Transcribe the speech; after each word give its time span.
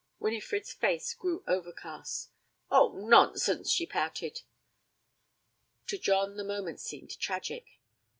Winifred's 0.17 0.73
face 0.73 1.13
grew 1.13 1.43
overcast. 1.47 2.31
'Oh, 2.71 2.93
nonsense!' 2.97 3.69
she 3.69 3.85
pouted. 3.85 4.41
To 5.85 5.99
John 5.99 6.37
the 6.37 6.43
moment 6.43 6.79
seemed 6.79 7.19
tragic. 7.19 7.67